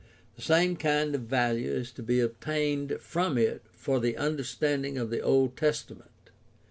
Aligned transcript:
The 0.35 0.41
same 0.41 0.77
kind 0.77 1.13
of 1.13 1.21
value 1.29 1.69
is 1.71 1.91
to 1.91 2.01
be 2.01 2.21
obtained 2.21 2.97
from 2.99 3.37
it 3.37 3.61
for 3.75 3.99
the 3.99 4.17
understanding 4.17 4.97
of 4.97 5.11
the 5.11 5.21
Old 5.21 5.55
Testament. 5.55 6.31